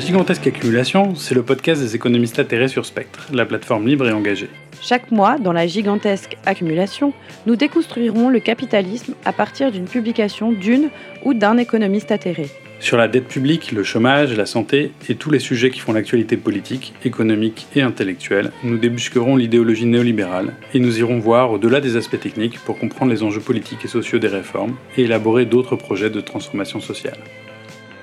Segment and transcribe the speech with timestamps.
[0.00, 4.12] La gigantesque accumulation, c'est le podcast des économistes atterrés sur Spectre, la plateforme libre et
[4.12, 4.48] engagée.
[4.80, 7.12] Chaque mois, dans la gigantesque accumulation,
[7.44, 10.88] nous déconstruirons le capitalisme à partir d'une publication d'une
[11.22, 12.48] ou d'un économiste atterré.
[12.78, 16.38] Sur la dette publique, le chômage, la santé et tous les sujets qui font l'actualité
[16.38, 22.18] politique, économique et intellectuelle, nous débusquerons l'idéologie néolibérale et nous irons voir au-delà des aspects
[22.18, 26.22] techniques pour comprendre les enjeux politiques et sociaux des réformes et élaborer d'autres projets de
[26.22, 27.18] transformation sociale.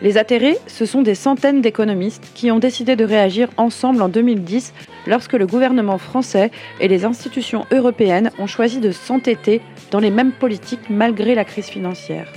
[0.02, 4.74] Les atterrés, ce sont des centaines d'économistes qui ont décidé de réagir ensemble en 2010
[5.08, 10.34] lorsque le gouvernement français et les institutions européennes ont choisi de s'entêter dans les mêmes
[10.34, 12.32] politiques malgré la crise financière.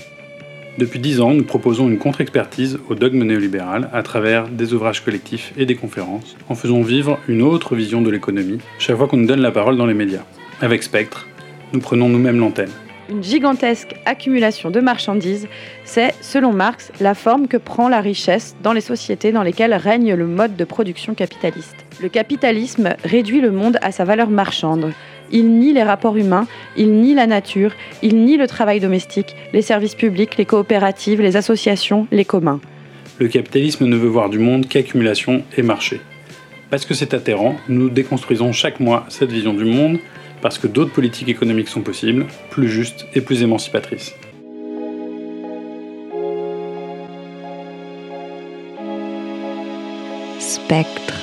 [0.79, 5.53] Depuis dix ans, nous proposons une contre-expertise au dogme néolibéral à travers des ouvrages collectifs
[5.59, 9.27] et des conférences, en faisant vivre une autre vision de l'économie chaque fois qu'on nous
[9.27, 10.25] donne la parole dans les médias.
[10.63, 11.27] Avec Spectre,
[11.75, 12.71] nous prenons nous-mêmes l'antenne.
[13.11, 15.49] Une gigantesque accumulation de marchandises,
[15.85, 20.15] c'est, selon Marx, la forme que prend la richesse dans les sociétés dans lesquelles règne
[20.15, 21.75] le mode de production capitaliste.
[22.01, 24.93] Le capitalisme réduit le monde à sa valeur marchande.
[25.33, 29.63] Il nie les rapports humains, il nie la nature, il nie le travail domestique, les
[29.63, 32.61] services publics, les coopératives, les associations, les communs.
[33.19, 36.01] Le capitalisme ne veut voir du monde qu'accumulation et marché.
[36.71, 39.99] Parce que c'est atterrant, nous déconstruisons chaque mois cette vision du monde
[40.43, 44.15] parce que d'autres politiques économiques sont possibles, plus justes et plus émancipatrices.
[50.39, 51.21] Spectre.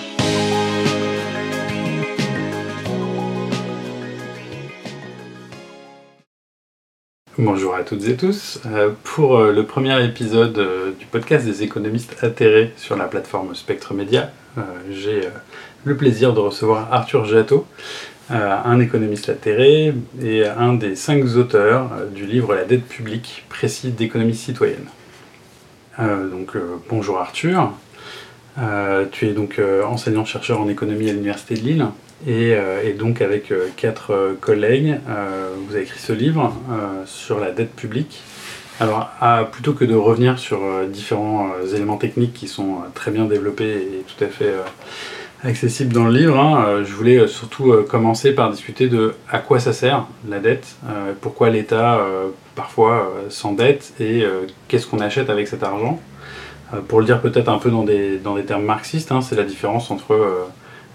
[7.40, 8.60] Bonjour à toutes et tous.
[8.66, 13.54] Euh, pour euh, le premier épisode euh, du podcast des économistes atterrés sur la plateforme
[13.54, 14.32] Spectre Média,
[14.90, 15.22] j'ai
[15.84, 17.68] le plaisir de recevoir Arthur Jatteau,
[18.30, 24.36] un économiste atterré et un des cinq auteurs du livre La dette publique, précis d'économie
[24.36, 24.88] citoyenne.
[25.98, 26.58] donc
[26.90, 27.72] bonjour Arthur.
[29.12, 31.86] tu es donc enseignant-chercheur en économie à l'Université de Lille
[32.28, 34.96] euh, et, donc avec euh, quatre euh, collègues,
[35.68, 36.54] vous avez écrit ce livre
[37.06, 38.22] sur la dette publique.
[38.80, 39.10] Alors,
[39.52, 44.24] plutôt que de revenir sur différents éléments techniques qui sont très bien développés et tout
[44.24, 44.54] à fait
[45.44, 49.74] accessibles dans le livre, hein, je voulais surtout commencer par discuter de à quoi ça
[49.74, 50.76] sert la dette,
[51.22, 52.02] pourquoi l'État
[52.56, 54.26] parfois s'endette et
[54.68, 56.02] qu'est-ce qu'on achète avec cet argent.
[56.88, 59.44] pour le dire peut-être un peu dans des, dans des termes marxistes, hein, c'est la
[59.44, 60.48] différence entre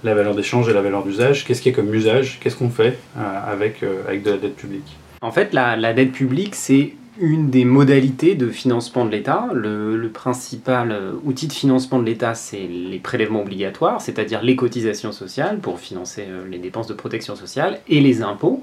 [0.04, 1.44] la valeur d'échange et la valeur d'usage.
[1.44, 2.38] Qu'est-ce qu'il y a comme usage?
[2.40, 4.96] Qu'est-ce qu'on fait euh, avec, euh, avec de la dette publique?
[5.20, 9.48] En fait, la, dette publique, c'est une des modalités de financement de l'État.
[9.52, 15.12] Le, principal euh, outil de financement de l'État, c'est les prélèvements obligatoires, c'est-à-dire les cotisations
[15.12, 18.62] sociales pour financer les dépenses de protection sociale et les impôts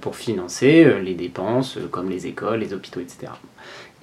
[0.00, 3.32] pour financer les dépenses comme les écoles, les hôpitaux, etc.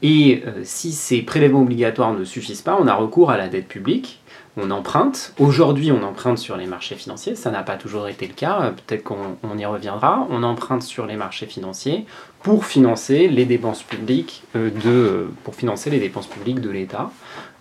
[0.01, 4.19] Et si ces prélèvements obligatoires ne suffisent pas, on a recours à la dette publique
[4.61, 5.33] on emprunte.
[5.39, 7.35] Aujourd'hui, on emprunte sur les marchés financiers.
[7.35, 8.61] Ça n'a pas toujours été le cas.
[8.61, 10.27] Euh, peut-être qu'on y reviendra.
[10.29, 12.05] On emprunte sur les marchés financiers
[12.43, 17.11] pour financer les dépenses publiques euh, de, pour financer les dépenses publiques de l'État.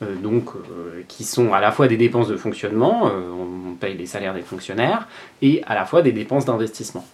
[0.03, 0.50] Euh, donc,
[1.09, 5.09] qui sont à la fois des dépenses de fonctionnement, on paye les salaires des fonctionnaires,
[5.42, 7.04] et à la fois des dépenses d'investissement.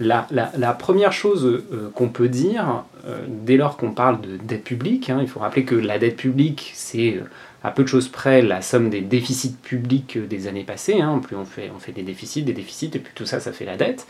[0.00, 1.62] La, première chose
[1.94, 2.84] qu'on peut dire,
[3.26, 6.72] dès lors qu'on parle de dette publique, hein, il faut rappeler que la dette publique,
[6.74, 7.20] c'est
[7.62, 11.00] à peu de choses près la somme des déficits publics des années passées.
[11.00, 11.20] Hein.
[11.22, 14.06] Plus on fait, des déficits, des déficits, et puis tout ça, ça fait la dette.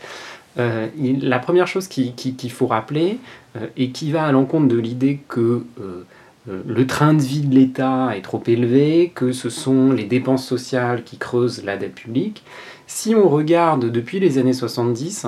[0.57, 0.87] Euh,
[1.21, 3.17] la première chose qu'il faut rappeler,
[3.55, 6.03] euh, et qui va à l'encontre de l'idée que euh,
[6.47, 11.03] le train de vie de l'État est trop élevé, que ce sont les dépenses sociales
[11.03, 12.43] qui creusent la dette publique,
[12.89, 15.27] si on regarde depuis les années 70,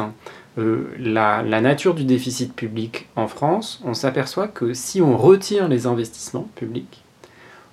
[0.57, 5.85] la, la, nature du déficit public en France, on s'aperçoit que si on retire les
[5.85, 7.03] investissements publics,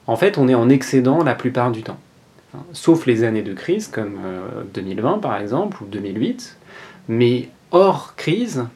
[0.06, 1.99] en fait, on est en excédent la plupart du temps.
[2.54, 4.19] Hein, sauf les années de crise, comme
[4.75, 6.56] 2020 euh, par exemple, ou 2008.
[7.08, 8.67] Mais hors crise,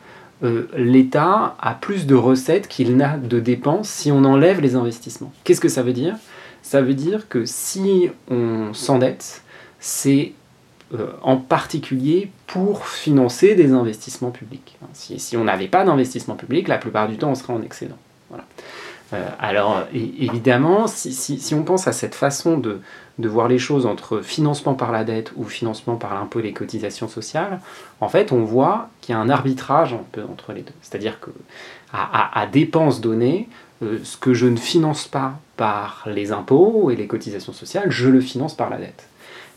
[0.43, 5.32] euh, l'État a plus de recettes qu'il n'a de dépenses si on enlève les investissements.
[5.44, 6.17] Qu'est-ce que ça veut dire?
[6.62, 9.43] Ça veut dire que si on s'endette,
[9.79, 10.42] c'est euh,
[11.23, 14.77] en particulier pour financer des investissements publics.
[14.83, 17.97] Hein, si, on n'avait pas d'investissement public, la plupart du temps, on serait en excédent.
[19.12, 22.81] Euh, alors évidemment, si, on pense à cette façon de,
[23.19, 27.09] voir les choses entre financement par la dette ou financement par l'impôt et les cotisations
[27.09, 27.61] sociales,
[28.00, 30.73] en fait on voit qu'il y a un arbitrage entre les deux.
[30.81, 31.31] C'est-à-dire que
[31.93, 33.49] à, dépenses données,
[33.83, 38.09] euh, ce que je ne finance pas par les impôts et les cotisations sociales, je
[38.09, 39.06] le finance par la dette.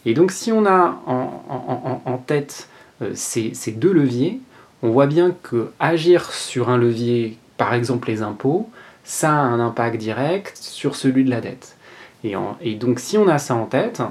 [0.06, 2.70] Et donc si on a en, tête
[3.02, 4.40] euh, ces, deux leviers,
[4.84, 8.70] on voit bien que agir sur un levier, par exemple les impôts,
[9.04, 11.76] ça a un impact direct sur celui de la dette.
[12.24, 14.02] Et, donc si on a ça en tête,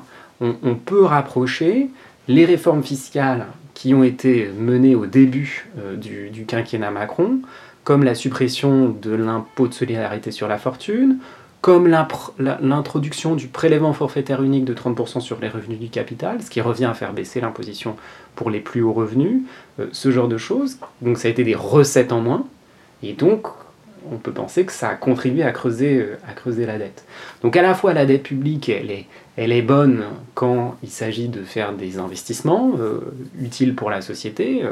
[0.41, 1.91] on, peut rapprocher
[2.29, 7.41] les réformes fiscales qui ont été menées au début euh, du, quinquennat Macron,
[7.83, 11.19] comme la suppression de l'impôt de solidarité sur la fortune,
[11.65, 16.61] comme l'introduction du prélèvement forfaitaire unique de 30% sur les revenus du capital, ce qui
[16.61, 17.97] revient à faire baisser l'imposition
[18.35, 19.41] pour les plus hauts revenus,
[19.81, 20.77] euh, ce genre de choses.
[21.01, 22.45] Donc ça a été des recettes en moins,
[23.03, 23.47] et donc
[24.13, 27.07] on peut penser que ça a contribué à creuser, euh, la dette.
[27.41, 29.07] Donc à la fois la dette publique, elle est,
[29.39, 33.01] elle est bonne quand il s'agit de faire des investissements euh,
[33.41, 34.65] utiles pour la société,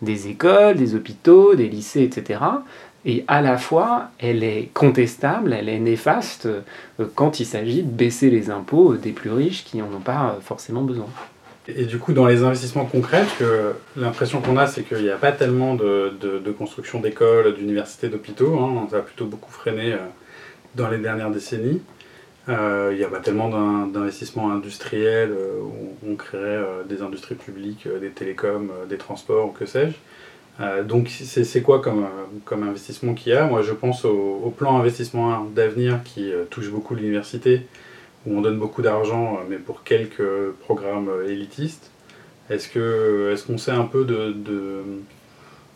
[0.00, 2.38] des écoles, des hôpitaux, des lycées, etc
[3.04, 6.60] et à la fois elle est contestable, elle est néfaste euh,
[7.14, 10.40] quand il s'agit de baisser les impôts des plus riches qui n'en ont pas euh,
[10.40, 11.06] forcément besoin.
[11.68, 13.24] Et du coup, dans les investissements concrets,
[13.94, 18.58] l'impression qu'on a, c'est qu'il n'y a pas tellement de, construction d'écoles, d'universités, d'hôpitaux.
[18.58, 19.98] Hein, ça a plutôt beaucoup freiné euh,
[20.74, 21.80] dans les dernières décennies.
[22.48, 25.32] il n'y a pas tellement d'investissements industriels
[25.62, 29.94] où on créerait des industries publiques, des télécoms, des transports ou que sais-je.
[30.60, 32.06] Euh, donc c'est quoi comme,
[32.50, 33.46] investissement qu'il y a?
[33.46, 37.62] Moi je pense au, plan investissement d'avenir qui euh, touche beaucoup l'université,
[38.26, 41.90] où on donne beaucoup d'argent, euh, mais pour quelques programmes élitistes.
[42.50, 44.82] Est-ce qu'on sait un peu de,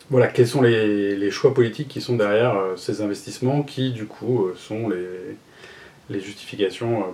[0.09, 4.89] Voilà, quels sont les, choix politiques qui sont derrière ces investissements qui du coup sont
[4.89, 7.05] les, justifications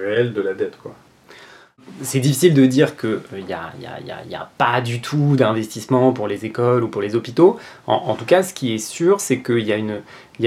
[0.00, 0.76] réelles de la dette
[2.02, 6.44] c'est difficile de dire qu'il n'y a, y a, pas du tout d'investissement pour les
[6.44, 7.58] écoles ou pour les hôpitaux.
[7.86, 9.76] En, tout cas, ce qui est sûr, c'est qu'il y, a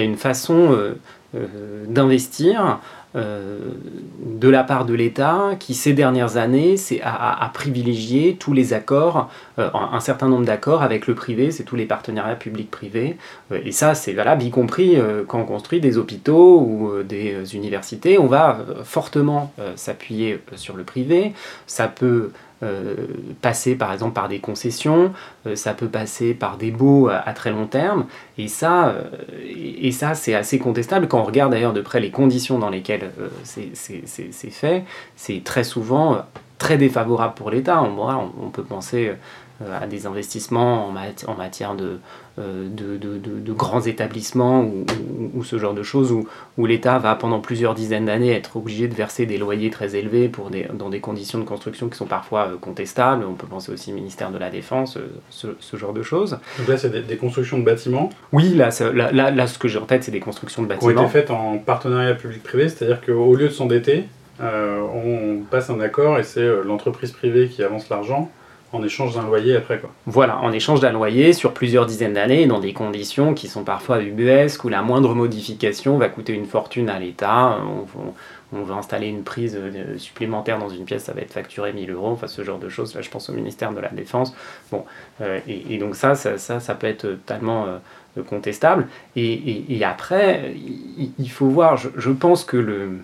[0.03, 0.97] une, façon euh,
[1.35, 2.73] euh, d'investir euh,
[3.13, 9.29] de la part de l'État qui, ces dernières années, a, privilégié tous les accords,
[9.59, 13.17] euh, un certain nombre d'accords avec le privé, c'est tous les partenariats publics-privés.
[13.51, 14.97] Euh, et ça, c'est valable, y compris
[15.27, 18.17] quand on construit des hôpitaux ou des universités.
[18.17, 21.33] On va fortement s'appuyer sur le privé.
[21.67, 22.31] Ça peut
[22.63, 22.93] euh,
[23.41, 25.13] passer par exemple par des concessions,
[25.47, 28.05] euh, ça peut passer par des baux à, très long terme,
[28.37, 29.01] et ça, euh,
[29.43, 31.07] et ça c'est assez contestable.
[31.07, 33.00] Quand on regarde d'ailleurs de près les conditions dans lesquelles
[33.43, 34.83] c'est fait,
[35.15, 36.25] c'est très souvent
[36.57, 37.81] très défavorable pour l'État.
[37.81, 39.13] On, on, peut penser
[39.81, 41.99] à des investissements en, matière de,
[42.39, 44.85] euh, de, de, de, grands établissements ou,
[45.33, 46.27] ou, ce genre de choses où,
[46.57, 50.29] où l'État va pendant plusieurs dizaines d'années être obligé de verser des loyers très élevés
[50.29, 53.25] pour des, dans des conditions de construction qui sont parfois euh, contestables.
[53.29, 56.39] On peut penser aussi au ministère de la Défense, euh, ce, ce genre de choses.
[56.57, 59.79] Donc là, c'est des, constructions de bâtiments Oui, là, là, là, là, ce que j'ai
[59.79, 60.91] en tête, c'est des constructions de bâtiments.
[60.91, 64.05] Qui ont été faites en partenariat public-privé, c'est-à-dire qu'au lieu de s'endetter,
[64.39, 68.31] on passe un accord et c'est l'entreprise privée qui avance l'argent
[68.73, 69.89] en échange d'un loyer après quoi.
[70.05, 74.01] Voilà, en échange d'un loyer sur plusieurs dizaines d'années, dans des conditions qui sont parfois
[74.01, 77.59] ubuesques, où la moindre modification va coûter une fortune à l'État.
[78.53, 81.89] On, va installer une prise euh, supplémentaire dans une pièce, ça va être facturé 1000
[81.91, 82.93] euros, enfin ce genre de choses.
[82.95, 84.35] Là, je pense au ministère de la Défense.
[84.71, 84.83] Bon,
[85.21, 88.87] euh, et, donc ça ça, ça, ça, peut être totalement euh, contestable.
[89.15, 90.53] Et, après,
[91.17, 92.99] il, faut voir, je, pense que le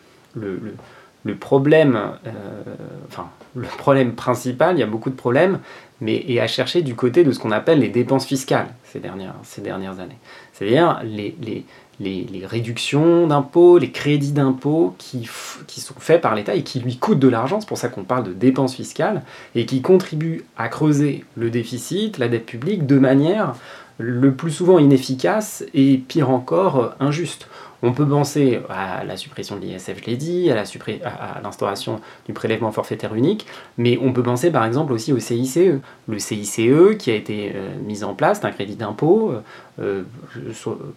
[3.08, 5.60] enfin, le problème principal, il y a beaucoup de problèmes,
[6.00, 10.00] mais est à chercher du côté de ce qu'on appelle les dépenses fiscales ces dernières,
[10.00, 10.18] années.
[10.54, 15.28] C'est-à-dire les, réductions d'impôts, les crédits d'impôts qui,
[15.66, 18.04] qui sont faits par l'État et qui lui coûtent de l'argent, c'est pour ça qu'on
[18.04, 19.24] parle de dépenses fiscales,
[19.56, 23.56] et qui contribuent à creuser le déficit, la dette publique, de manière
[24.00, 27.48] le plus souvent inefficace et pire encore injuste.
[27.84, 32.72] On peut penser à la suppression de l'ISF, je l'ai dit, à l'instauration du prélèvement
[32.72, 33.46] forfaitaire unique,
[33.78, 35.60] mais on peut penser par exemple aussi au CICE.
[36.08, 39.32] Le CICE qui a été euh, mis en place, c'est un crédit d'impôt
[39.80, 40.04] euh,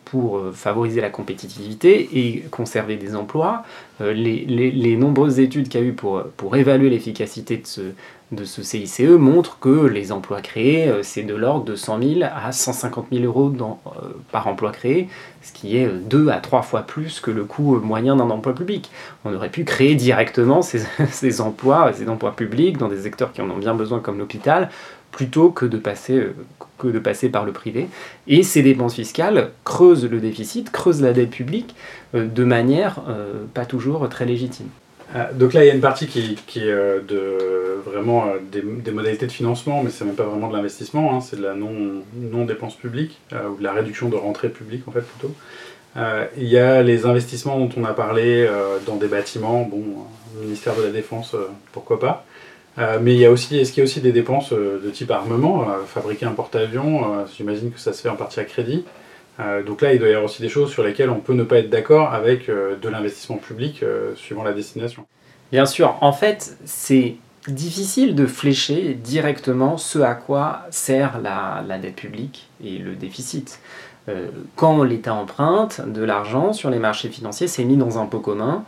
[0.07, 3.65] pour favoriser la compétitivité et conserver des emplois.
[4.01, 7.81] Euh, les, nombreuses études qu'il y a eu pour évaluer l'efficacité de ce,
[8.33, 12.21] de ce CICE montrent que les emplois créés, euh, c'est de l'ordre de 100 000
[12.23, 13.91] à 150 000 euros euh,
[14.31, 15.09] par emploi créé,
[15.43, 18.91] ce qui est deux à trois fois plus que le coût moyen d'un emploi public.
[19.25, 23.51] On aurait pu créer directement ces, emplois, ces emplois publics dans des secteurs qui en
[23.51, 24.71] ont bien besoin comme l'hôpital,
[25.11, 26.33] plutôt euh,
[26.79, 27.89] que de passer par le privé.
[28.29, 31.75] Et ces dépenses fiscales creusent le déficit, creusent la dette publique
[32.15, 33.01] de manière
[33.55, 34.69] pas toujours très légitime.
[35.15, 39.27] Euh, donc là, il y a une partie qui, est euh, vraiment euh, des, modalités
[39.27, 43.21] de financement, mais c'est même pas vraiment de l'investissement, hein, c'est de la non-dépense publique,
[43.33, 45.35] ou de la réduction de rentrée publique en fait plutôt.
[46.37, 48.49] il y a les investissements dont on a parlé
[48.87, 49.83] dans des bâtiments, bon,
[50.41, 51.35] ministère de la Défense,
[51.73, 52.25] pourquoi pas.
[53.01, 55.67] mais il y a aussi, est-ce qu'il y a aussi des dépenses de type armement,
[55.87, 58.85] fabriquer un porte-avions, j'imagine que ça se fait en partie à crédit.
[59.41, 61.45] Euh, donc là, il doit y avoir aussi des choses sur lesquelles on peut ne
[61.45, 65.07] pas être d'accord avec euh, de l'investissement public euh, suivant la destination.
[65.53, 67.17] Bien sûr, en fait, c'est
[67.49, 73.61] difficile de flécher directement ce à quoi sert la, dette publique et le déficit.
[74.57, 78.65] Quand l'État emprunte de l'argent sur les marchés financiers, c'est mis dans un pot commun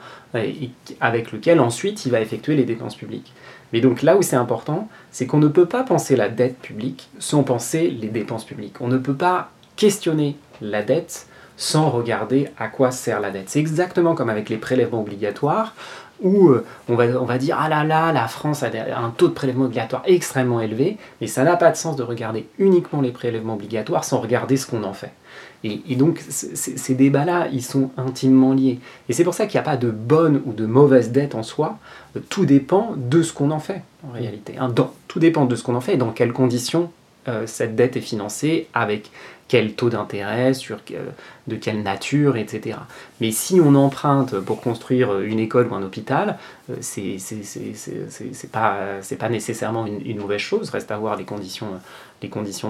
[1.00, 3.32] avec lequel ensuite il va effectuer les dépenses publiques.
[3.72, 7.08] Mais donc là où c'est important, c'est qu'on ne peut pas penser la dette publique
[7.18, 8.80] sans penser les dépenses publiques.
[8.80, 9.50] On ne peut pas
[9.82, 13.48] questionner la dette sans regarder à quoi sert la dette.
[13.48, 15.74] C'est exactement comme avec les prélèvements obligatoires
[16.20, 19.64] où euh, on, va, dire ah là là, la France a un taux de prélèvement
[19.64, 24.04] obligatoire extrêmement élevé, mais ça n'a pas de sens de regarder uniquement les prélèvements obligatoires
[24.04, 25.10] sans regarder ce qu'on en fait.
[25.64, 28.78] Et, donc ces débats-là, ils sont intimement liés.
[29.08, 31.42] Et c'est pour ça qu'il n'y a pas de bonne ou de mauvaise dette en
[31.42, 31.78] soi.
[32.28, 34.54] Tout dépend de ce qu'on en fait, en réalité.
[34.60, 36.92] Hein, dans- tout dépend de ce qu'on en fait et dans quelles conditions
[37.28, 39.12] euh, cette dette est financée, avec
[39.48, 40.52] quel taux d'intérêt,
[40.86, 40.94] que-
[41.46, 42.78] de quelle nature, etc.
[43.20, 46.38] Mais si on emprunte pour construire une école ou un hôpital,
[46.70, 47.18] euh, c'est
[48.50, 48.76] pas,
[49.18, 51.68] pas nécessairement une, mauvaise chose, reste à voir les conditions,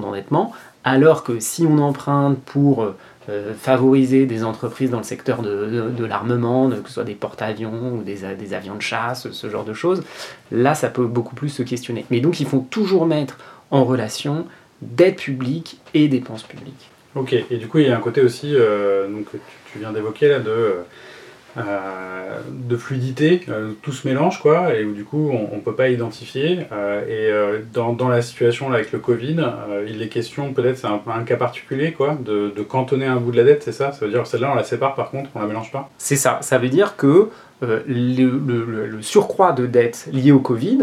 [0.01, 0.53] d'endettement.
[0.85, 2.83] Alors que si on emprunte pour
[3.29, 8.03] euh, favoriser des entreprises dans le secteur de, l'armement, que ce soit des porte-avions ou
[8.03, 10.03] des, des avions de chasse, ce genre de choses,
[10.51, 12.07] là ça peut beaucoup plus se questionner.
[12.11, 13.39] Mais donc il faut toujours mettre
[13.71, 14.47] en relation
[14.83, 16.91] dette publique et dépenses publiques.
[17.15, 19.79] Ok, et du coup, il y a un côté aussi, euh, donc, que tu, tu
[19.79, 20.77] viens d'évoquer là, de,
[21.59, 25.75] euh, de fluidité, euh, tout se mélange, quoi, et où du coup, on ne peut
[25.75, 26.61] pas identifier.
[26.73, 30.53] euh, et euh, dans, dans la situation là, avec le Covid, euh, il est question,
[30.55, 33.63] peut-être, c'est un, un cas particulier, quoi, de, de cantonner un bout de la dette,
[33.63, 33.93] c'est ça?
[33.93, 35.91] Ça veut dire celle-là, on la sépare par contre, on la mélange pas?
[35.99, 37.29] C'est ça, ça veut dire que
[37.63, 40.79] euh, le, le- le- le surcroît de dette lié au Covid,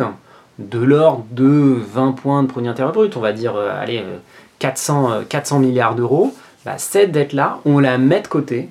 [0.59, 4.17] de l'ordre de 20 points de produit intérieur brut, on va dire euh, allez, euh,
[4.59, 6.35] 400, euh, 400 milliards d'euros,
[6.65, 8.69] bah, cette dette-là, on la met de côté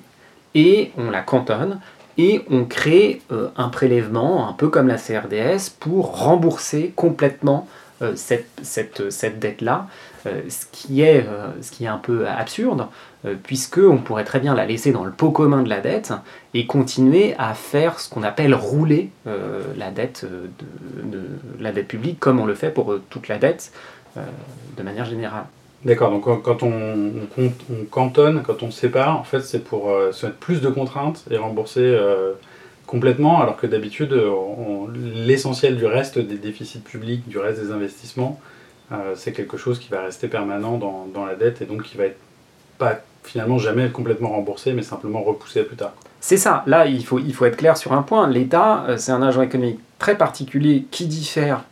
[0.55, 1.79] et on la cantonne
[2.17, 7.67] et on crée euh, un prélèvement, un peu comme la CRDS, pour rembourser complètement
[8.01, 9.87] euh, cette, dette-là, euh,
[10.23, 12.87] ce, qui est, euh, ce qui est un peu absurde,
[13.25, 16.13] euh, puisque on pourrait très bien la laisser dans le pot commun de la dette
[16.53, 20.47] et continuer à faire ce qu'on appelle rouler euh, la, dette euh,
[21.03, 21.27] de, de-
[21.59, 23.71] la dette publique, comme on le fait pour euh, toute la dette
[24.17, 24.21] euh,
[24.77, 25.45] de manière générale.
[25.85, 26.73] D'accord, donc quand- on,
[27.89, 31.37] cantonne, quand on sépare, en fait, c'est pour euh, se mettre plus de contraintes et
[31.37, 32.33] rembourser euh,
[32.85, 34.29] complètement, alors que d'habitude, euh,
[35.15, 38.39] l'essentiel du reste des déficits publics, du reste des investissements,
[38.91, 42.05] euh, c'est quelque chose qui va rester permanent dans, la dette et donc qui va
[42.05, 42.17] être
[42.77, 45.93] pas finalement jamais complètement remboursé, mais simplement repoussé plus tard.
[46.21, 48.27] C'est ça, là il faut, il faut être clair sur un point.
[48.27, 51.63] L'État, euh, c'est un agent économique très particulier qui diffère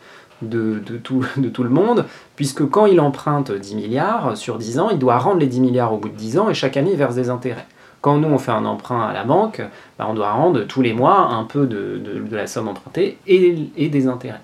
[0.41, 2.05] de, tout, de tout le monde,
[2.35, 5.93] puisque quand il emprunte 10 milliards sur 10 ans, il doit rendre les 10 milliards
[5.93, 7.65] au bout de 10 ans et chaque année il verse des intérêts.
[8.01, 9.61] Quand nous on fait un emprunt à la banque,
[9.97, 14.07] bah, on doit rendre tous les mois un peu de, la somme empruntée et, des
[14.07, 14.41] intérêts.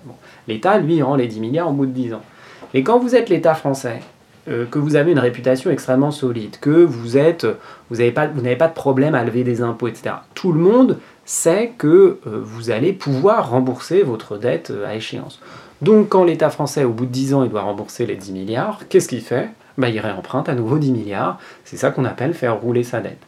[0.48, 2.22] L'État, lui, rend les 10 milliards au bout de 10 ans.
[2.74, 4.00] Et quand vous êtes l'État français,
[4.48, 7.46] euh, que vous avez une réputation extrêmement solide, que vous êtes,
[7.88, 10.16] vous n'avez pas, de problème à lever des impôts, etc.
[10.34, 15.40] Tout le monde sait que euh, vous allez pouvoir rembourser votre dette euh, à échéance.
[15.80, 18.80] Donc quand l'État français, au bout de 10 ans, il doit rembourser les 10 milliards,
[18.90, 19.48] qu'est-ce qu'il fait?
[19.78, 21.38] Bah, Il réemprunte à nouveau 10 milliards.
[21.64, 23.22] C'est ça qu'on appelle faire rouler sa dette.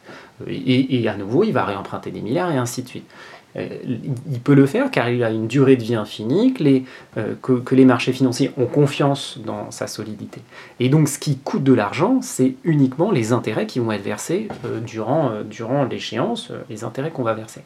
[0.47, 3.09] Et, et à nouveau, il va réemprunter des milliards et ainsi de suite.
[3.57, 3.67] Euh,
[4.31, 6.83] il peut le faire car il a une durée de vie infinie, que les,
[7.17, 10.41] euh, que, les marchés financiers ont confiance dans sa solidité.
[10.79, 14.47] Et donc ce qui coûte de l'argent, c'est uniquement les intérêts qui vont être versés
[14.65, 17.61] euh, durant, l'échéance, les intérêts qu'on va verser.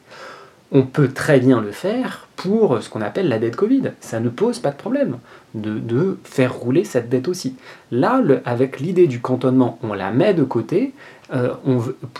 [0.74, 3.92] On peut très bien le faire pour ce qu'on appelle la dette Covid.
[4.00, 5.18] Ça ne pose pas de problème
[5.54, 7.56] de, de faire rouler cette dette aussi.
[7.90, 10.94] Là, avec l'idée du cantonnement, on la met de côté
[11.32, 11.54] euh,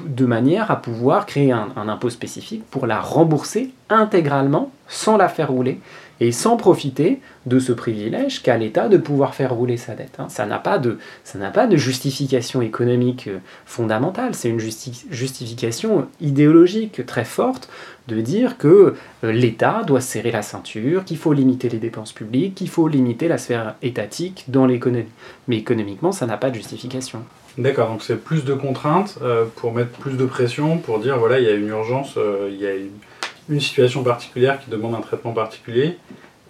[0.07, 5.51] de manière à pouvoir créer un, impôt spécifique pour la rembourser intégralement sans la faire
[5.51, 5.81] rouler
[6.21, 10.15] et sans profiter de ce privilège qu'a l'État de pouvoir faire rouler sa dette.
[10.19, 10.29] hein.
[10.29, 17.69] Ça n'a pas de, justification économique euh, fondamentale, c'est une justi- justification idéologique très forte
[18.09, 22.55] de dire que euh, l'État doit serrer la ceinture, qu'il faut limiter les dépenses publiques,
[22.55, 25.07] qu'il faut limiter la sphère étatique dans l'économie.
[25.49, 27.25] Mais économiquement, ça n'a pas de justification.
[27.59, 31.39] D'accord, donc c'est plus de contraintes euh, pour mettre plus de pression, pour dire voilà,
[31.39, 35.03] il y a une urgence, euh, il y a une, situation particulière qui demande un
[35.03, 35.99] traitement particulier,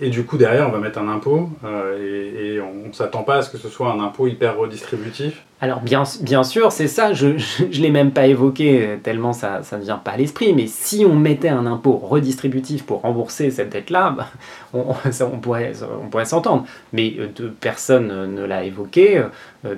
[0.01, 3.25] et du coup derrière on va mettre un impôt, euh, et, et on ne s'attend
[3.25, 5.43] pas à ce que ce soit un impôt hyper redistributif.
[5.63, 6.05] Alors bien,
[6.43, 10.11] sûr, c'est ça, je ne l'ai même pas évoqué euh, tellement ça ne vient pas
[10.11, 14.27] à l'esprit, mais si on mettait un impôt redistributif pour rembourser cette dette-là, bah,
[14.75, 14.93] on,
[15.41, 15.73] pourrait,
[16.25, 16.67] s'entendre.
[16.93, 17.29] Mais euh,
[17.61, 19.23] personne ne l'a évoqué
[19.65, 19.77] euh,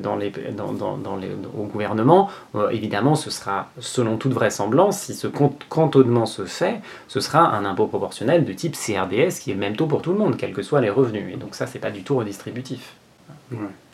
[1.54, 2.30] au gouvernement.
[2.70, 7.88] évidemment, ce sera, selon toute vraisemblance, si ce cantonnement se fait, ce sera un impôt
[7.88, 10.80] proportionnel de type CRDS qui est même taux pour tout le monde, quels que soient
[10.80, 11.34] les revenus.
[11.34, 12.94] Et donc ça, c'est pas du tout redistributif.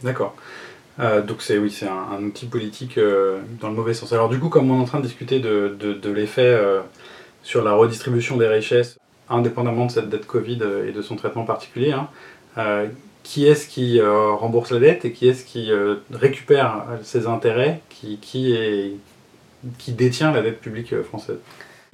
[0.03, 0.35] D'accord.
[1.01, 4.13] Euh, donc c'est oui, c'est un, outil politique euh, dans le mauvais sens.
[4.13, 6.81] Alors du coup, comme on est en train de discuter de, de, l'effet euh,
[7.43, 11.93] sur la redistribution des richesses, indépendamment de cette dette Covid et de son traitement particulier,
[11.93, 12.09] hein,
[13.23, 15.71] qui est-ce qui rembourse la dette et qui est-ce qui
[16.13, 21.39] récupère ses intérêts, qui, qui, détient la dette publique française?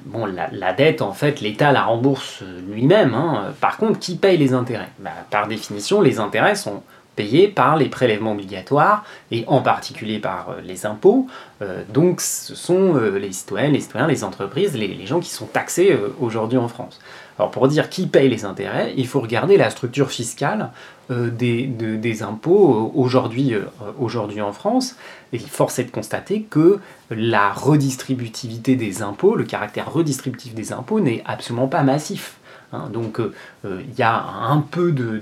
[0.04, 3.14] Bon, la, la, dette, en fait, l'État la rembourse lui-même.
[3.14, 3.54] Hein.
[3.60, 4.88] Par contre, qui paye les intérêts?
[4.98, 6.82] Bah, Par définition, les intérêts sont
[7.16, 11.26] payés par les prélèvements obligatoires et en particulier par euh, les impôts.
[11.62, 15.46] Euh, donc ce sont euh, les citoyens, les citoyens, les entreprises, les, gens qui sont
[15.46, 17.00] taxés aujourd'hui en France.
[17.38, 20.70] Alors pour dire qui paye les intérêts, il faut regarder la structure fiscale
[21.10, 23.54] des, impôts aujourd'hui
[24.00, 24.96] aujourd'hui en France.
[25.32, 26.80] Et force est de constater que
[27.10, 32.36] la redistributivité des impôts, le caractère redistributif des impôts n'est absolument pas massif.
[32.72, 32.88] Hein.
[32.92, 33.20] donc
[33.64, 35.20] il y a un peu de,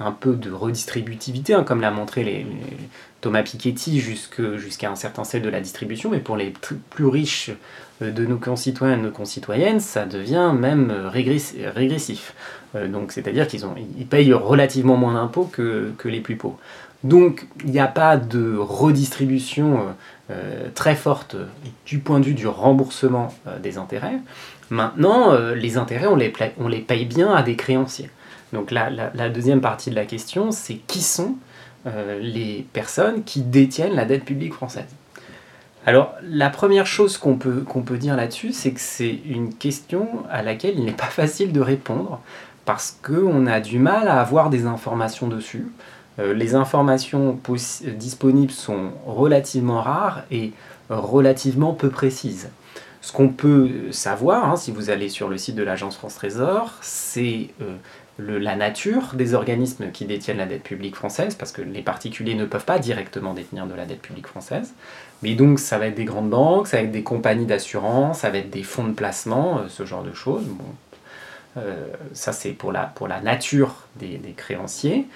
[0.00, 2.46] un peu de redistributivité, hein, comme l'a montré les,
[3.20, 6.52] Thomas Piketty jusqu'à un certain seuil de la distribution, mais pour les
[6.90, 7.50] plus riches
[8.02, 12.34] euh, de nos concitoyens et nos concitoyennes, ça devient même euh, régressif.
[12.74, 13.62] Euh, donc c'est-à-dire qu'ils
[13.98, 16.58] ils payent relativement moins d'impôts que, les plus pauvres.
[17.04, 19.86] Donc il n'y a pas de redistribution
[20.74, 21.34] très forte
[21.86, 24.20] du point de vue du remboursement des intérêts.
[24.68, 28.10] Maintenant, les intérêts, on les paye bien à des créanciers.
[28.52, 31.36] Donc la, deuxième partie de la question, c'est qui sont
[31.86, 34.88] euh, les personnes qui détiennent la dette publique française?
[35.86, 40.42] Alors, la première chose qu'on peut, peut dire là-dessus, c'est que c'est une question à
[40.42, 42.20] laquelle il n'est pas facile de répondre
[42.66, 45.66] parce qu'on a du mal à avoir des informations dessus.
[46.18, 47.38] Euh, les informations
[47.96, 50.52] disponibles sont relativement rares et
[50.90, 52.50] relativement peu précises.
[53.00, 56.74] Ce qu'on peut savoir, hein, si vous allez sur le site de l'Agence France Trésor,
[56.82, 57.76] c'est euh,
[58.18, 62.44] la nature des organismes qui détiennent la dette publique française, parce que les particuliers ne
[62.44, 64.72] peuvent pas directement détenir de la dette publique française.
[65.22, 68.30] Mais donc ça va être des grandes banques, ça va être des compagnies d'assurance, ça
[68.30, 70.44] va être des fonds de placement, euh, ce genre de choses.
[71.56, 75.06] Euh, ça c'est pour la, pour la nature des, créanciers.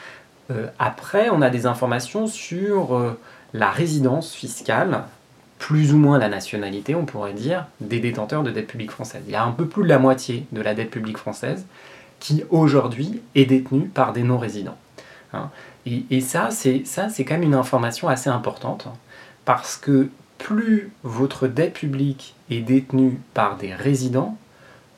[0.51, 3.17] Euh, après, on a des informations sur
[3.55, 5.05] la résidence fiscale,
[5.59, 9.23] plus ou moins la nationalité, on pourrait dire, des détenteurs de dette publique française.
[9.27, 11.65] Il y a un peu plus de la moitié de la dette publique française
[12.25, 14.79] qui aujourd'hui est détenu par des non-résidents.
[15.35, 15.51] Hein.
[15.85, 18.89] Et, ça, c'est ça, c'est quand même une information assez importante,
[19.45, 20.09] parce que
[20.39, 24.39] plus votre dette publique est détenue par des résidents,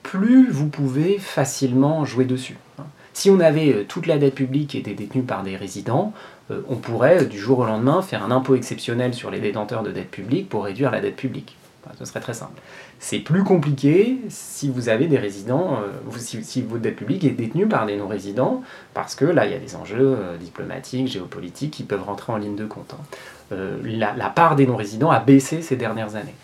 [0.04, 2.58] plus vous pouvez facilement jouer dessus.
[2.78, 2.84] Hein.
[3.12, 6.12] Si on avait euh, toute la dette publique qui était détenue par des résidents,
[6.52, 9.90] euh, on pourrait du jour au lendemain faire un impôt exceptionnel sur les détenteurs de
[9.90, 11.56] dette publique pour réduire la dette publique.
[11.98, 12.60] Ce serait très simple.
[12.98, 17.66] C'est plus compliqué si vous avez des résidents, euh, si, votre dette publique est détenue
[17.66, 18.62] par des non-résidents,
[18.94, 22.36] parce que là, il y a des enjeux euh, diplomatiques, géopolitiques qui peuvent rentrer en
[22.36, 22.94] ligne de compte.
[22.94, 23.04] Hein.
[23.52, 26.34] Euh, la, part des non-résidents a baissé ces dernières années.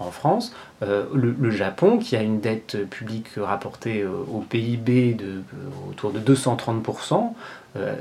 [0.00, 5.42] en France, le, Japon, qui a une dette publique rapportée au PIB de,
[5.90, 7.32] autour de 230%,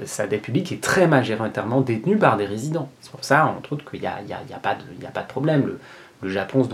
[0.05, 2.89] sa dette publique est très majoritairement détenue par des résidents.
[3.01, 5.77] C'est pour ça, entre autres, qu'il n'y a, pas de problème.
[6.21, 6.69] Le Japon se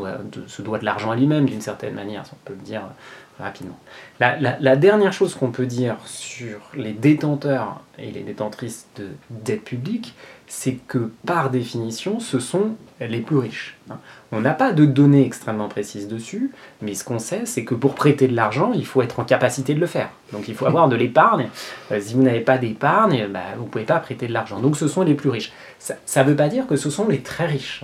[0.61, 3.77] doit de, l'argent à lui-même d'une certaine manière, si on peut le dire euh, rapidement.
[4.19, 10.13] La, dernière chose qu'on peut dire sur les détenteurs et les détentrices de dette publique,
[10.47, 13.75] c'est que par définition, ce sont les plus riches.
[13.89, 13.97] Hein.
[14.31, 16.51] On n'a pas de données extrêmement précises dessus,
[16.81, 19.73] mais ce qu'on sait, c'est que pour prêter de l'argent, il faut être en capacité
[19.73, 20.09] de le faire.
[20.31, 21.49] Donc il faut avoir de l'épargne.
[21.91, 24.59] Euh, si vous n'avez pas d'épargne, bah, vous ne pouvez pas prêter de l'argent.
[24.59, 25.51] Donc ce sont les plus riches.
[25.79, 27.83] Ça ne veut pas dire que ce sont les très riches.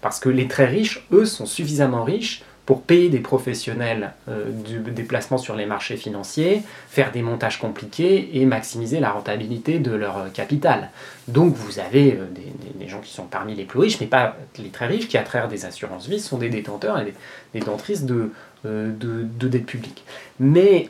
[0.00, 4.78] Parce que les très riches, eux, sont suffisamment riches pour payer des professionnels euh, du
[4.92, 10.18] déplacement sur les marchés financiers, faire des montages compliqués et maximiser la rentabilité de leur
[10.18, 10.90] euh, capital.
[11.26, 12.26] Donc vous avez euh,
[12.78, 15.24] des, gens qui sont parmi les plus riches, mais pas les très riches, qui à
[15.24, 17.14] travers des assurances vie sont des détenteurs et des
[17.54, 18.30] détentrices de,
[18.64, 20.04] dettes publiques.
[20.38, 20.88] Mais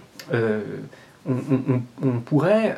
[1.26, 2.76] on, pourrait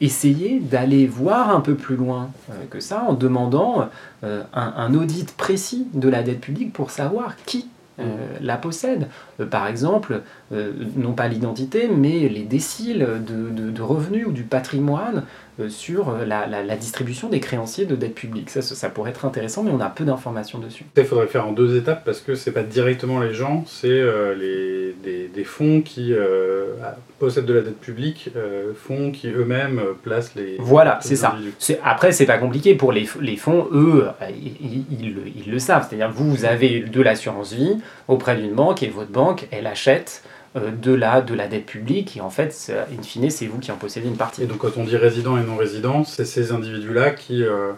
[0.00, 3.88] essayer d'aller voir un peu plus loin euh, que ça en demandant
[4.24, 8.44] euh, un, audit précis de la dette publique pour savoir qui euh, mmh.
[8.44, 9.08] la possède.
[9.50, 10.20] par exemple,
[10.96, 15.22] non pas l'identité, mais les déciles de, revenus ou du patrimoine
[15.68, 18.50] sur euh, la, distribution des créanciers de dette publique.
[18.50, 20.84] Ça, ça, pourrait être intéressant, mais on a peu d'informations dessus.
[20.96, 24.34] Il faudrait faire en deux étapes parce que c'est pas directement les gens, c'est euh,
[24.34, 24.94] les,
[25.28, 26.12] des, fonds qui
[27.18, 28.30] possèdent de la dette publique,
[28.76, 30.56] fonds qui eux-mêmes placent les.
[30.58, 31.36] Voilà, c'est ça.
[31.84, 35.86] Après, c'est pas compliqué pour les, les fonds, eux, ils, ils, le savent.
[35.88, 37.76] C'est-à-dire, vous, vous avez de l'assurance vie
[38.08, 42.16] auprès d'une banque et votre banque, elle achète euh, de la, de la dette publique
[42.16, 44.42] et en fait, in fine, c'est vous qui en possédez une partie.
[44.42, 47.72] Et donc quand on dit résident et non résident, c'est ces individus-là qui euh,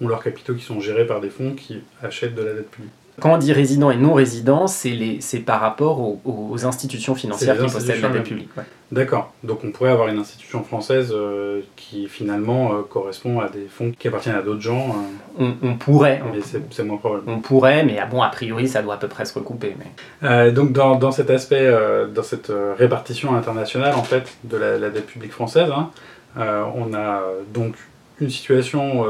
[0.00, 2.92] ont leurs capitaux qui sont gérés par des fonds qui achètent de la dette publique.
[3.20, 8.02] Quand on dit résident et non résident, c'est par rapport aux, institutions financières qui possèdent
[8.02, 8.50] la dette publique.
[8.92, 9.32] D'accord.
[9.42, 13.92] Donc on pourrait avoir une institution française euh, qui finalement euh, correspond à des fonds
[13.98, 14.94] qui appartiennent à d'autres gens.
[15.40, 15.50] Euh.
[15.62, 16.22] On, pourrait.
[16.32, 17.24] Mais c'est moins probable.
[17.26, 19.74] On pourrait, mais ah bon, a priori, ça doit à peu près se recouper.
[20.22, 20.52] Mais...
[20.52, 21.72] donc dans, dans, cet aspect,
[22.14, 25.90] dans cette répartition internationale en fait de la, dette publique française, hein,
[26.36, 27.22] on a
[27.52, 27.74] donc
[28.20, 29.04] une situation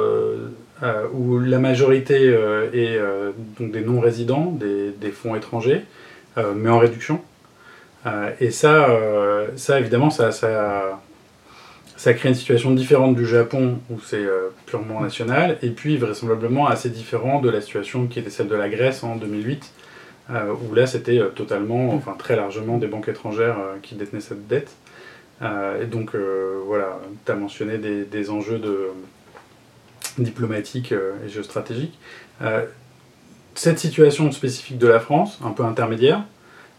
[0.82, 5.84] euh, où la majorité euh, est euh, donc des non-résidents, des, des, fonds étrangers,
[6.56, 7.20] mais en réduction.
[8.40, 8.88] et ça,
[9.54, 11.00] ça évidemment, ça, ça,
[11.96, 14.26] ça, crée une situation différente du Japon, où c'est
[14.66, 18.68] purement national, et puis vraisemblablement assez différent de la situation qui était celle de la
[18.68, 19.72] Grèce en 2008,
[20.30, 24.72] où là c'était totalement, enfin très largement des banques étrangères qui détenaient cette dette.
[25.40, 26.16] et donc
[26.66, 28.88] voilà, tu as mentionné des, des enjeux de
[30.18, 31.98] diplomatique euh, et géostratégique.
[32.42, 32.64] Euh,
[33.54, 36.22] cette situation spécifique de la France, un peu intermédiaire,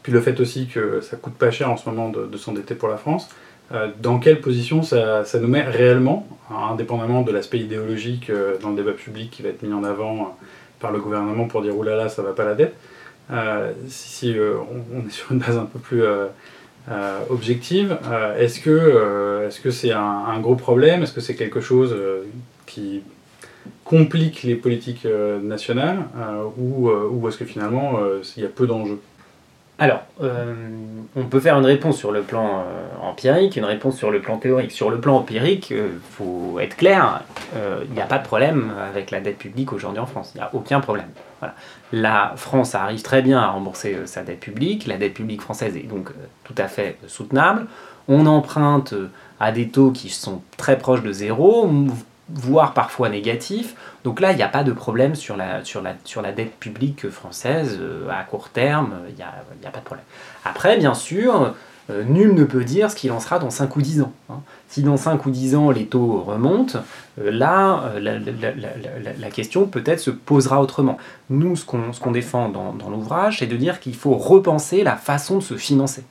[0.04, 2.89] puis le fait aussi que ça coûte pas cher en ce moment de, s'endetter pour
[2.89, 3.30] la France,
[3.71, 8.91] euh, dans quelle position ça, nous met réellement, indépendamment de l'aspect idéologique dans le débat
[8.91, 10.38] public qui va être mis en avant
[10.80, 12.76] par le gouvernement pour dire oulala, ça va pas la dette,
[13.88, 14.36] si,
[14.93, 16.04] on, est sur une base un peu plus
[17.30, 17.98] objective,
[18.38, 21.02] est-ce que c'est -ce c'est un, gros problème?
[21.02, 21.95] Est-ce que c'est quelque chose
[22.67, 23.02] qui
[23.84, 27.99] complique les politiques euh, nationales euh, ou, euh, ou est-ce que finalement
[28.36, 28.99] il y a peu d'enjeux?
[29.78, 30.04] Alors,
[31.17, 32.63] on peut faire une réponse sur le plan
[33.01, 34.71] empirique, une réponse sur le plan théorique.
[34.71, 37.23] Sur le plan empirique, il faut être clair,
[37.54, 40.32] il n'y a pas de problème avec la dette publique aujourd'hui en France.
[40.34, 41.10] Il n'y a aucun problème.
[41.91, 44.88] La France arrive très bien à rembourser sa dette publique.
[44.88, 46.10] La dette publique française est donc
[46.45, 47.67] tout à fait soutenable.
[48.08, 48.93] On emprunte
[49.41, 51.69] à des taux qui sont très proches de zéro
[52.30, 53.76] voire parfois négatif.
[54.04, 56.56] Donc là, il n'y a pas de problème sur la, sur la, sur la dette
[56.58, 60.06] publique française euh, à court terme, il n'y a, a, pas de problème.
[60.44, 61.54] Après, bien sûr,
[61.92, 64.12] euh, nul ne peut dire ce qu'il en sera dans 5 ou 10 ans.
[64.30, 64.40] Hein.
[64.68, 66.80] Si dans 5 ou 10 ans les taux remontent,
[67.22, 70.98] euh, là, la, la, question peut-être se posera autrement.
[71.30, 75.38] Nous, ce qu'on défend dans, dans l'ouvrage, c'est de dire qu'il faut repenser la façon
[75.38, 76.04] de se financer.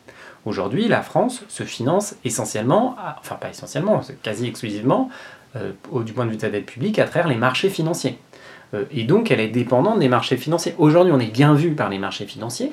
[0.44, 5.10] Aujourd'hui, la France se finance essentiellement, enfin pas essentiellement, quasi exclusivement,
[5.56, 5.70] euh,
[6.02, 8.18] du point de vue de sa dette publique à travers les marchés financiers.
[8.74, 10.74] Euh, et donc elle est dépendante des marchés financiers.
[10.78, 12.72] Aujourd'hui on est bien vu par les marchés financiers,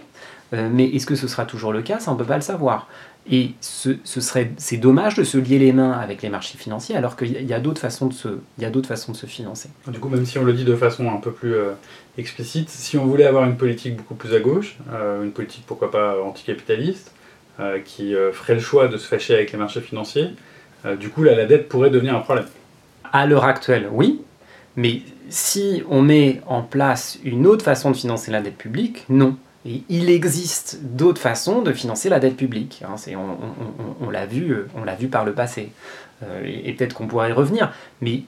[0.53, 1.99] euh, mais est-ce que ce sera toujours le cas?
[1.99, 2.87] Ça on ne peut pas le savoir.
[3.29, 7.43] Et ce, c'est dommage de se lier les mains avec les marchés financiers alors qu'il
[7.43, 9.69] y a d'autres façons de se, il y a d'autres façons de se financer.
[9.87, 11.53] Du coup, même si on le dit de façon un peu plus
[12.17, 14.77] explicite, si on voulait avoir une politique beaucoup plus à gauche,
[15.23, 17.13] une politique pourquoi pas anticapitaliste,
[17.85, 20.29] qui ferait le choix de se fâcher avec les marchés financiers,
[20.99, 22.47] du coup la dette pourrait devenir un problème.
[23.13, 24.21] À l'heure actuelle, oui,
[24.75, 29.37] mais si on met en place une autre façon de financer la dette publique, non.
[29.65, 32.83] Et il existe d'autres façons de financer la dette publique.
[32.83, 35.71] Hein, on, vu, euh, on l'a vu par le passé.
[36.23, 37.71] Euh, et peut-être qu'on pourrait y revenir.
[38.01, 38.23] Mais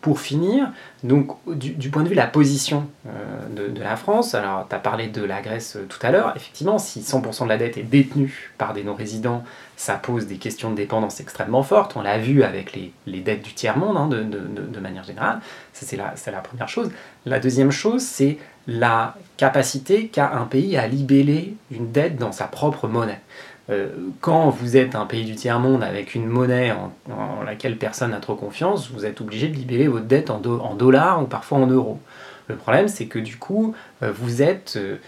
[0.00, 0.70] pour, finir,
[1.02, 5.08] du, point de vue de la position euh, de, la France, alors tu as parlé
[5.08, 8.52] de la Grèce euh, tout à l'heure, effectivement, si 100% de la dette est détenue
[8.58, 9.44] par des non-résidents,
[9.76, 11.96] ça pose des questions de dépendance extrêmement fortes.
[11.96, 15.40] On l'a vu avec les, dettes du tiers-monde hein, de, manière générale.
[15.72, 16.90] C'est la, la première chose.
[17.26, 22.46] La deuxième chose, c'est la capacité qu'a un pays à libeller une dette dans sa
[22.46, 23.20] propre monnaie.
[23.68, 23.88] Euh,
[24.20, 28.36] quand vous êtes un pays du tiers-monde avec une monnaie en, laquelle personne n'a trop
[28.36, 32.00] confiance, vous êtes obligé de libérer votre dette en, dollars ou parfois en euros.
[32.48, 34.98] Le problème, c'est que du coup, euh, vous êtes euh,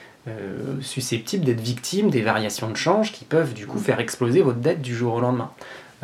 [0.81, 4.83] susceptible d'être victime des variations de change qui peuvent du coup faire exploser votre dette
[4.83, 5.51] du jour au lendemain.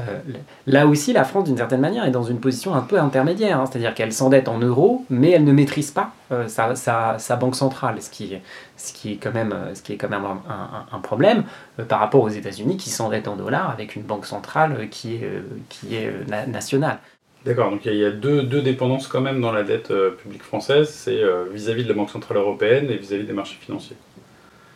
[0.00, 0.18] Euh,
[0.66, 3.66] là aussi, la France, d'une certaine manière, est dans une position un peu intermédiaire, hein.
[3.66, 8.10] c'est-à-dire qu'elle s'endette en euros, mais elle ne maîtrise pas euh, sa, banque centrale, ce
[8.10, 8.34] qui,
[8.76, 11.44] ce qui est quand même, euh, ce qui est quand même un, problème
[11.88, 15.28] par rapport aux États-Unis qui s'endettent en dollars avec une banque centrale qui est,
[15.68, 16.10] qui est
[16.48, 16.98] nationale.
[17.44, 20.88] D'accord, donc il y a deux, deux, dépendances quand même dans la dette publique française,
[20.88, 21.20] c'est
[21.52, 23.96] vis-à-vis de la Banque Centrale Européenne et vis-à-vis des marchés financiers.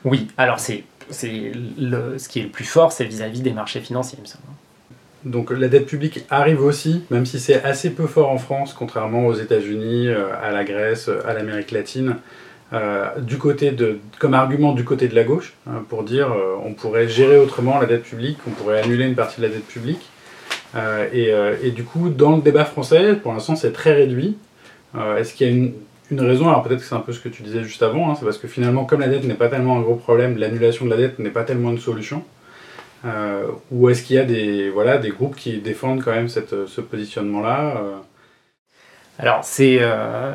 [0.04, 1.26] Oui, alors c'est, ce
[2.28, 4.44] qui est le plus fort, c'est vis-à-vis des marchés financiers, il me semble.
[5.24, 9.26] Donc la dette publique arrive aussi, même si c'est assez peu fort en France, contrairement
[9.26, 12.16] aux États-Unis, à la Grèce, à l'Amérique latine.
[12.72, 16.28] de, comme argument du côté de la gauche, hein, pour dire
[16.64, 19.66] on pourrait gérer autrement la dette publique, on pourrait annuler une partie de la dette
[19.66, 20.08] publique.
[21.12, 24.36] Et, du coup, dans le débat français, pour l'instant, c'est très réduit.
[25.16, 25.72] Est-ce qu'il y a une,
[26.10, 28.14] une raison, alors peut-être que c'est un peu ce que tu disais juste avant, hein,
[28.18, 30.90] c'est parce que finalement, comme la dette n'est pas tellement un gros problème, l'annulation de
[30.90, 32.22] la dette n'est pas tellement une solution.
[33.04, 36.66] Euh, ou est-ce qu'il y a des, voilà, des groupes qui défendent quand même cette,
[36.66, 37.96] ce positionnement-là euh
[39.18, 40.34] Alors, c'est euh,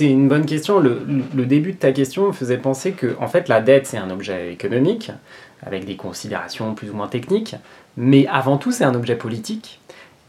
[0.00, 0.80] une bonne question.
[0.80, 1.02] Le,
[1.34, 4.10] le, début de ta question me faisait penser que en fait, la dette, c'est un
[4.10, 5.10] objet économique,
[5.62, 7.56] avec des considérations plus ou moins techniques,
[7.96, 9.80] mais avant tout, c'est un objet politique.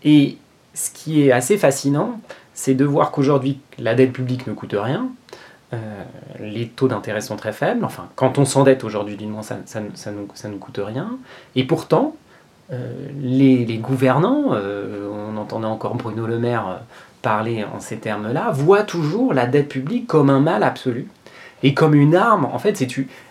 [0.03, 0.37] Et
[0.73, 2.19] ce qui est assez fascinant,
[2.53, 5.09] c'est de voir qu'aujourd'hui, la dette publique ne coûte rien,
[5.73, 5.77] euh,
[6.39, 9.79] les taux d'intérêt sont très faibles, enfin, quand on s'endette aujourd'hui, du moins, ça, ça,
[9.93, 11.17] ça, nous, coûte rien,
[11.55, 12.15] et pourtant,
[12.71, 16.81] euh, les, les, gouvernants, euh, on entendait encore Bruno Le Maire
[17.21, 21.07] parler en ces termes-là, voient toujours la dette publique comme un mal absolu
[21.63, 22.45] et comme une arme.
[22.45, 22.87] En fait, c'est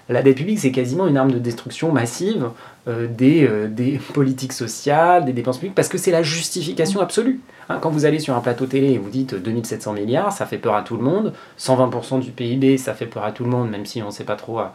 [0.08, 2.50] la dette publique, c'est quasiment une arme de destruction massive
[2.86, 7.40] des, des politiques sociales, des dépenses publiques, parce que c'est la justification absolue.
[7.70, 10.58] Hein, quand vous allez sur un plateau télé et vous dites 2700 milliards, ça fait
[10.58, 11.32] peur à tout le monde.
[11.56, 14.24] 120% du PIB, ça fait peur à tout le monde, même si on ne sait
[14.24, 14.72] pas trop à,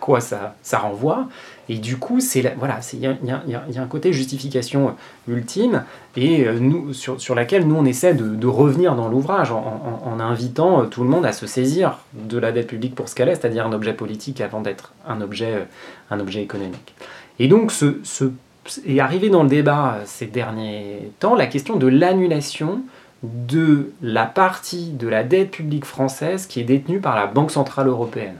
[0.00, 1.28] quoi ça, ça, renvoie.
[1.68, 2.20] Et du coup,
[2.58, 4.94] voilà, il y, a, un côté justification
[5.26, 5.84] ultime
[6.16, 10.82] et euh, nous, sur, sur laquelle nous on essaie de, revenir dans l'ouvrage en, invitant
[10.82, 13.34] euh, tout le monde à se saisir de la dette publique pour ce qu'elle est,
[13.34, 15.64] c'est-à-dire un objet politique avant d'être un objet, euh,
[16.10, 16.94] un objet économique.
[17.38, 17.98] Et donc ce
[18.86, 22.82] est arrivé dans le débat ces derniers temps la question de l'annulation
[23.22, 27.88] de la partie de la dette publique française qui est détenue par la Banque Centrale
[27.88, 28.36] Européenne.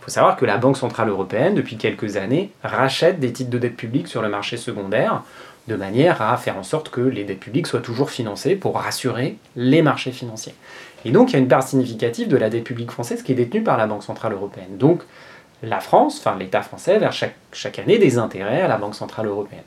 [0.00, 3.58] Il faut savoir que la Banque Centrale Européenne, depuis quelques années, rachète des titres de
[3.58, 5.22] dette publique sur le marché secondaire
[5.68, 9.36] de manière à faire en sorte que les dettes publiques soient toujours financées pour rassurer
[9.56, 10.54] les marchés financiers.
[11.04, 13.36] Et donc il y a une part significative de la dette publique française qui est
[13.36, 14.78] détenue par la Banque Centrale Européenne.
[14.78, 15.02] Donc
[15.62, 19.64] la France, enfin l'État français, verse chaque, année des intérêts à la Banque Centrale Européenne.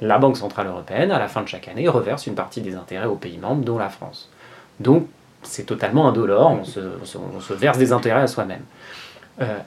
[0.00, 3.06] La Banque Centrale Européenne, à la fin de chaque année, reverse une partie des intérêts
[3.06, 4.30] aux pays membres, dont la France.
[4.80, 5.06] Donc
[5.42, 8.62] c'est totalement indolore, on se, on, se, verse des intérêts à soi-même.
[9.40, 9.58] Euh,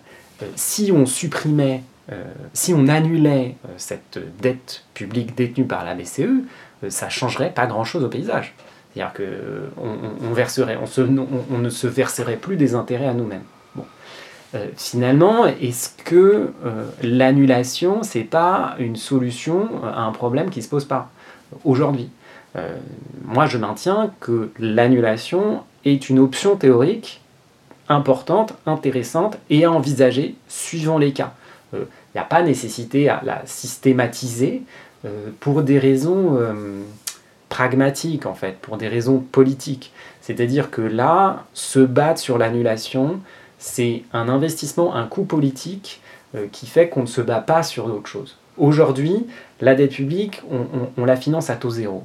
[0.41, 2.23] euh, si on supprimait, euh,
[2.53, 6.43] si on annulait cette dette publique détenue par la BCE,
[6.89, 8.53] ça changerait pas grand-chose au paysage.
[8.93, 13.43] C'est-à-dire qu'on on, verserait, on, ne se verserait plus des intérêts à nous-mêmes.
[14.53, 20.69] Euh, finalement, est-ce que euh, l'annulation, c'est pas une solution à un problème qui se
[20.69, 21.09] pose pas
[21.63, 22.09] aujourd'hui?
[23.25, 27.19] Moi, je maintiens que l'annulation est une option théorique
[27.89, 31.33] importante, intéressante et à envisager suivant les cas.
[31.73, 31.79] Il
[32.15, 34.63] n'y a pas nécessité à la systématiser
[35.39, 36.39] pour des raisons
[37.49, 39.91] pragmatiques, en fait, pour des raisons politiques.
[40.21, 43.19] C'est-à-dire que là, se battre sur l'annulation,
[43.59, 46.01] c'est un investissement, un coût politique
[46.35, 48.37] euh, qui fait qu'on ne se bat pas sur d'autres choses.
[48.57, 49.25] Aujourd'hui,
[49.61, 50.41] la dette publique,
[50.97, 52.03] on, la finance à taux zéro.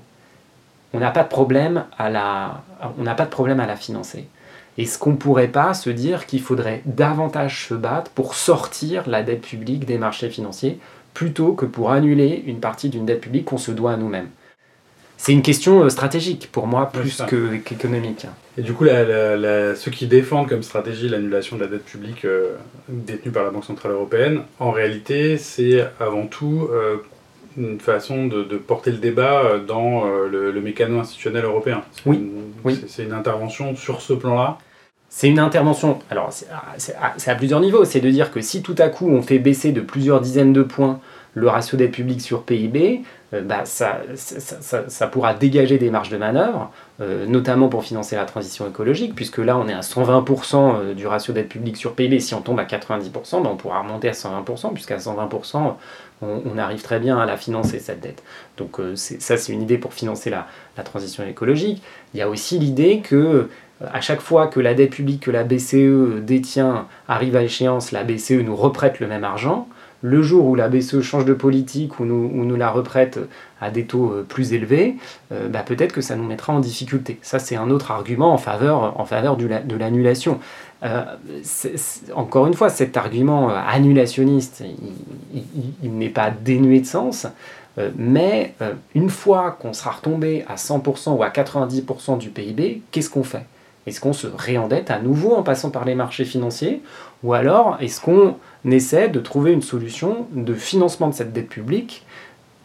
[0.93, 4.29] On n'a on n'a pas de problème à la financer.
[4.81, 9.23] Est-ce qu'on ne pourrait pas se dire qu'il faudrait davantage se battre pour sortir la
[9.23, 10.79] dette publique des marchés financiers
[11.13, 14.29] plutôt que pour annuler une partie d'une dette publique qu'on se doit à nous-mêmes?
[15.19, 17.21] C'est une question euh, stratégique pour moi plus
[17.63, 18.27] qu'économique.
[18.57, 22.57] Et du coup, ceux qui défendent comme stratégie l'annulation de la dette publique euh,
[22.89, 26.97] détenue par la Banque Centrale Européenne, en réalité, c'est avant tout euh,
[27.59, 31.83] une façon de, porter le débat dans le, le mécano institutionnel européen.
[32.07, 32.27] Oui.
[32.89, 34.57] C'est une intervention sur ce plan-là.
[35.13, 36.33] C'est une intervention, alors
[36.79, 39.73] c'est à plusieurs niveaux, c'est de dire que si tout à coup on fait baisser
[39.73, 41.01] de plusieurs dizaines de points
[41.35, 46.17] le ratio dette publique sur PIB, euh, bah, ça, ça, pourra dégager des marges de
[46.17, 50.95] manœuvre, euh, notamment pour financer la transition écologique, puisque là on est à 120% euh,
[50.95, 52.19] du ratio dette publique sur PIB.
[52.19, 55.75] Si on tombe à 90%, bah, on pourra remonter à 120%, puisqu'à 120%,
[56.23, 58.23] on, arrive très bien à la financer, cette dette.
[58.59, 60.47] Donc ça c'est une idée pour financer la,
[60.85, 61.83] transition écologique.
[62.13, 63.49] Il y a aussi l'idée que
[63.81, 68.05] à chaque fois que la dette publique que la BCE détient arrive à échéance, la
[68.05, 69.69] BCE nous reprête le même argent
[70.03, 73.19] le jour où la BCE change de politique, ou nous, la reprête
[73.61, 74.97] à des taux euh, plus élevés,
[75.33, 77.19] euh, bah, peut-être que ça nous mettra en difficulté.
[77.23, 80.41] Ça, c'est un autre argument en faveur, en faveur de l'annulation.
[80.83, 81.05] Euh,
[82.15, 84.65] encore une fois, cet argument annulationniste,
[85.83, 87.27] il, n'est pas dénué de sens,
[87.97, 88.55] mais
[88.95, 93.45] une fois qu'on sera retombé à 100% ou à 90% du PIB, qu'est-ce qu'on fait?
[93.91, 96.81] Est-ce qu'on se réendette à nouveau en passant par les marchés financiers
[97.25, 102.07] Ou alors est-ce qu'on essaie de trouver une solution de financement de cette dette publique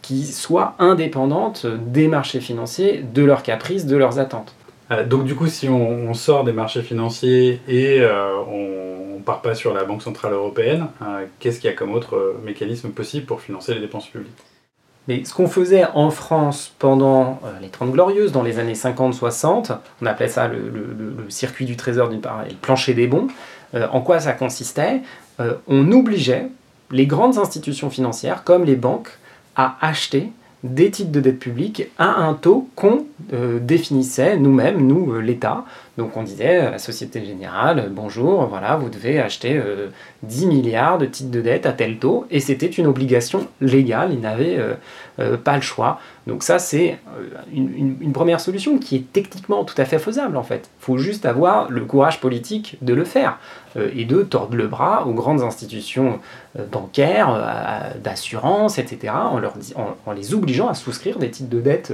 [0.03, 4.53] qui soit indépendante des marchés financiers, de leurs caprices, de leurs attentes?
[4.91, 9.41] Euh, donc du coup, si on, sort des marchés financiers et euh, on, ne part
[9.41, 13.25] pas sur la Banque Centrale Européenne, euh, qu'est-ce qu'il y a comme autre mécanisme possible
[13.25, 14.43] pour financer les dépenses publiques?
[15.07, 20.05] Mais ce qu'on faisait en France pendant les Trente Glorieuses, dans les années 50-60, on
[20.05, 23.27] appelait ça le, circuit du trésor d'une part, et le plancher des bons,
[23.73, 25.01] en quoi ça consistait
[25.67, 26.47] On obligeait
[26.91, 29.09] les grandes institutions financières, comme les banques,
[29.55, 30.31] à acheter
[30.65, 35.63] des titres de dette publique à un taux qu'on euh, définissait nous-mêmes, nous, euh, l'État.
[35.97, 39.61] Donc on disait à la Société Générale, bonjour, voilà, vous devez acheter
[40.23, 44.11] 10 euh, milliards de titres de dette à tel taux, et c'était une obligation légale,
[44.11, 44.59] ils n'avaient
[45.43, 45.99] pas le choix.
[46.27, 46.97] Donc ça, c'est
[47.53, 50.69] une, une, première solution qui est techniquement tout à fait faisable en fait.
[50.81, 53.37] Il faut juste avoir le courage politique de le faire
[53.75, 56.19] et de tordre le bras aux grandes institutions
[56.71, 59.13] bancaires, d'assurance, etc.,
[59.75, 61.93] en, les obligeant à souscrire des titres de dette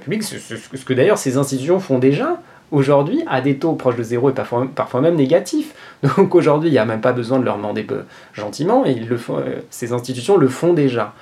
[0.00, 4.02] publics, ce, ce que d'ailleurs ces institutions font déjà aujourd'hui à des taux proches de
[4.02, 5.74] zéro et parfois, même négatifs.
[6.16, 7.86] Donc aujourd'hui, il n'y a même pas besoin de leur demander
[8.34, 11.14] gentiment, et euh, ces institutions le font déjà.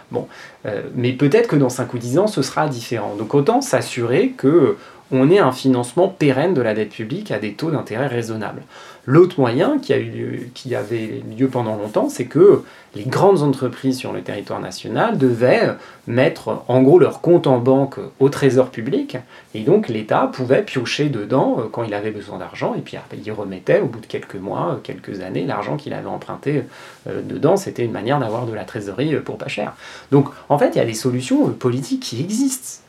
[0.67, 3.15] Euh, mais peut-être que dans 5 ou 10 ans, ce sera différent.
[3.17, 4.77] Donc autant s'assurer que
[5.11, 8.63] on ait un financement pérenne de la dette publique à des taux d'intérêt raisonnables.
[9.09, 12.65] L'autre moyen qui, a eu qui avait lieu pendant longtemps, c'est que
[12.97, 15.75] les grandes entreprises sur le territoire national devaient
[16.09, 19.17] mettre en gros leur compte en banque au trésor public,
[19.55, 23.33] et donc l'État pouvait piocher dedans euh, quand il avait besoin d'argent, et puis il
[23.33, 26.65] remettait au bout de quelques mois, quelques années, l'argent qu'il avait emprunté
[27.07, 27.57] euh, dedans.
[27.57, 29.75] C'était une manière d'avoir de la trésorerie euh, pour pas cher.
[30.11, 32.83] Donc en fait, il y a des solutions politiques qui existent.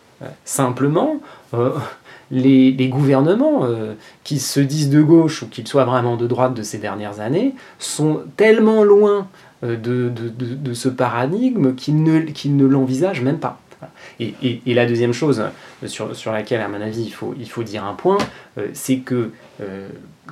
[0.45, 1.21] Simplement,
[2.32, 6.63] les, gouvernements euh, qui se disent de gauche ou qu'ils soient vraiment de droite de
[6.63, 9.28] ces dernières années sont tellement loin
[9.63, 13.60] euh, de, ce paradigme qu'ils ne, l'envisagent même pas.
[14.20, 15.44] Et, la deuxième chose
[15.84, 18.18] euh, sur, laquelle, à mon avis, il faut dire un point,
[18.74, 19.32] c'est que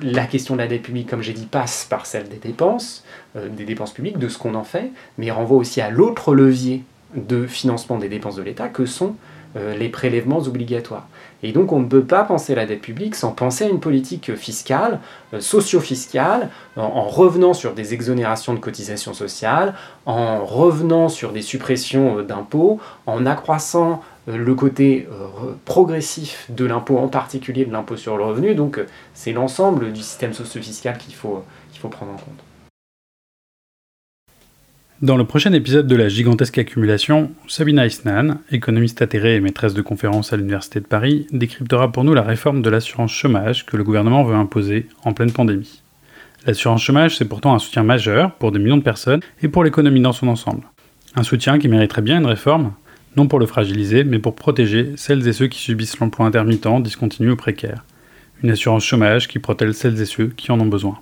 [0.02, 3.04] la question de la dette publique, comme j'ai dit, passe par celle des dépenses,
[3.36, 6.82] des dépenses publiques, de ce qu'on en fait, mais renvoie aussi à l'autre levier
[7.14, 9.14] de financement des dépenses de l'État que sont
[9.54, 11.06] les prélèvements obligatoires.
[11.42, 14.34] Et donc on ne peut pas penser la dette publique sans penser à une politique
[14.34, 15.00] fiscale,
[15.34, 19.74] euh, socio-fiscale, en, revenant sur des exonérations de cotisations sociales,
[20.06, 25.06] en revenant sur des suppressions euh, d'impôts, en accroissant euh, le côté
[25.64, 28.54] progressif de l'impôt, en particulier de l'impôt sur le revenu.
[28.54, 28.80] Donc
[29.14, 32.45] c'est l'ensemble du système socio-fiscal qu'il faut, qu'il faut prendre en compte.
[35.02, 39.82] Dans le prochain épisode de la gigantesque accumulation, Sabina Isnan, économiste atterrée et maîtresse de
[39.82, 43.84] conférences à l'Université de Paris, décryptera pour nous la réforme de l'assurance chômage que le
[43.84, 45.82] gouvernement veut imposer en pleine pandémie.
[46.46, 50.00] L'assurance chômage, c'est pourtant un soutien majeur pour des millions de personnes et pour l'économie
[50.00, 50.62] dans son ensemble.
[51.14, 52.72] Un soutien qui mériterait bien une réforme,
[53.18, 57.32] non pour le fragiliser, mais pour protéger celles et ceux qui subissent l'emploi intermittent, discontinu
[57.32, 57.84] ou précaire.
[58.42, 60.98] Une assurance chômage qui protège celles et ceux qui en ont besoin.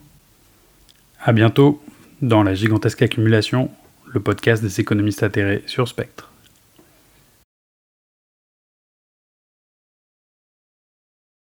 [1.22, 1.80] A bientôt
[2.22, 3.70] dans la gigantesque accumulation
[4.14, 6.30] le podcast des économistes atterrés sur Spectre.